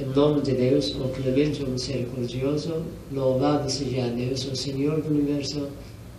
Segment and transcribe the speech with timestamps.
[0.00, 2.82] Em nome de Deus, o clemente, o misericordioso,
[3.12, 5.68] louvado seja Deus, o Senhor do Universo,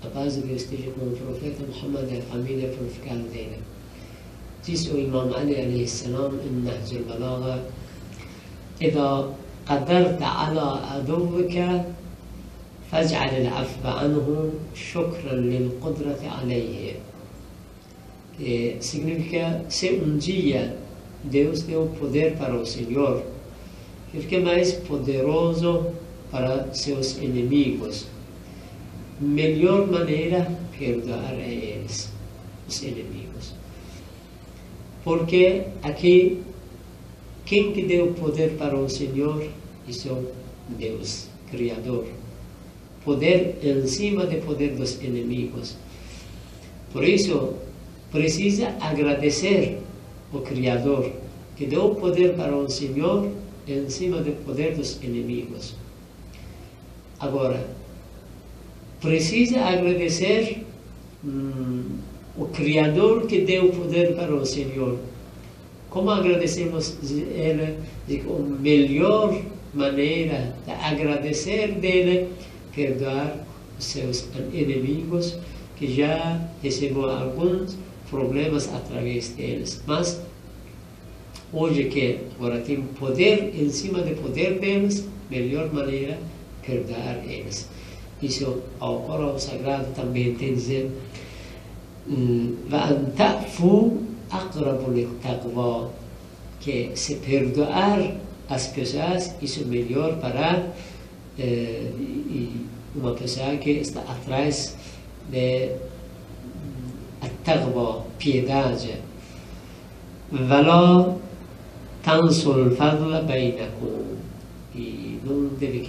[0.04, 3.58] a paz de Deus esteja com o profeta Muhammad e a família purificada dele.
[4.64, 7.64] Diz o Imam Ali عليه السلام em نهج البلاغة
[8.82, 9.34] إذا
[9.66, 11.56] قدرت على عدوك
[12.92, 17.00] فاجعل العفو عنه شكرا للقدرة عليه
[18.38, 20.78] que significa se um dia
[21.24, 23.24] Deus deu poder para o Senhor,
[24.20, 25.88] fique mais poderoso
[26.30, 28.08] para seus inimigos.
[29.20, 32.10] Melhor maneira perdoar a eles,
[32.68, 33.54] os inimigos.
[35.04, 36.42] Porque aqui,
[37.46, 39.48] quem que deu poder para o Senhor?
[39.88, 42.06] Isso é Deus, Criador.
[43.04, 45.76] Poder em cima do poder dos inimigos.
[46.92, 47.56] Por isso,
[48.12, 49.80] precisa agradecer
[50.34, 51.12] o Criador,
[51.56, 53.32] que deu poder para o Senhor
[53.72, 55.76] em cima do poder dos inimigos.
[57.20, 57.68] Agora,
[59.00, 60.64] precisa agradecer
[61.24, 61.84] hum,
[62.38, 64.98] o Criador que deu poder para o Senhor.
[65.90, 67.78] Como agradecemos Ele?
[68.08, 69.42] De a melhor
[69.74, 72.30] maneira de agradecer dele,
[72.74, 73.46] perdoar
[73.78, 75.38] os seus inimigos,
[75.78, 77.78] que já recebeu alguns
[78.10, 79.82] problemas através deles.
[79.86, 80.22] Mas
[81.54, 86.18] Hoje que agora tem poder em cima de poder deles, melhor maneira
[86.66, 87.68] perdoar eles.
[88.22, 90.90] Isso ao Corão Sagrado também tem dizer
[92.08, 92.58] um, mm,
[96.62, 98.16] que se perdoar
[98.48, 100.72] as pessoas, isso é melhor para
[101.38, 101.92] eh,
[102.96, 104.78] uma pessoa que está atrás
[105.30, 105.76] de
[107.44, 108.96] taqwa, piedade.
[110.32, 111.20] Valor
[112.04, 114.16] Tansulfadla Bainakum.
[114.74, 115.80] E não deve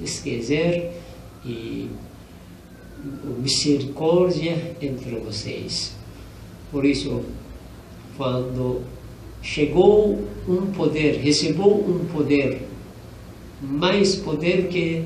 [0.00, 0.92] esquecer
[1.44, 1.90] e
[3.38, 5.94] misericórdia entre vocês.
[6.70, 7.22] Por isso,
[8.16, 8.82] quando
[9.42, 10.18] chegou
[10.48, 12.62] um poder, recebeu um poder,
[13.60, 15.04] mais poder que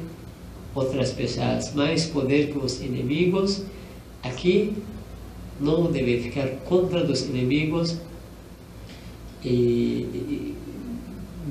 [0.75, 3.63] outras pessoas, mais poder que os inimigos,
[4.23, 4.75] aqui
[5.59, 7.97] não deve ficar contra os inimigos,
[9.49, 10.55] e,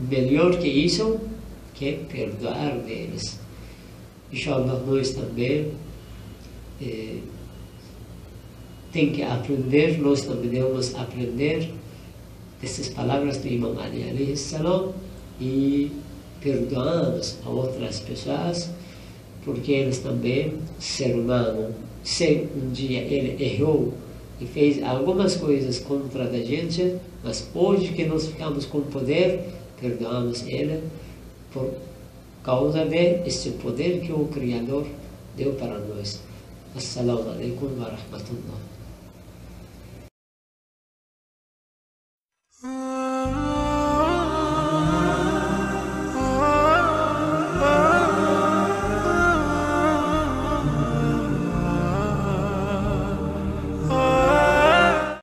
[0.09, 1.19] melhor que isso
[1.73, 3.39] que perdoar deles.
[4.31, 5.71] Inshallah, nós também
[6.81, 7.17] eh,
[8.91, 11.71] tem que aprender, nós também devemos aprender
[12.61, 14.93] essas palavras do Imam Ali alayhi salam
[15.39, 15.91] e
[16.41, 18.71] perdoamos a outras pessoas
[19.43, 21.73] porque eles também, ser humano,
[22.03, 23.93] se um dia ele errou
[24.39, 30.45] e fez algumas coisas contra a gente, mas hoje que nós ficamos com poder, perdoamos
[30.45, 30.83] ele
[31.53, 31.71] por
[32.43, 34.85] causa deste poder que o Criador
[35.37, 36.19] deu para nós.
[36.75, 38.74] Assalamu alaikum wa rahmatullah.